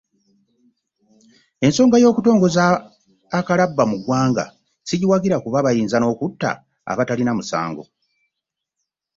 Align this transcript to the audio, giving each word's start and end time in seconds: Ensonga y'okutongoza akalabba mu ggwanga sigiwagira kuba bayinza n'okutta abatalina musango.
Ensonga 1.65 1.97
y'okutongoza 2.03 2.63
akalabba 3.39 3.83
mu 3.91 3.95
ggwanga 3.99 4.43
sigiwagira 4.87 5.37
kuba 5.43 5.65
bayinza 5.65 5.97
n'okutta 5.99 6.51
abatalina 6.91 7.31
musango. 7.37 7.83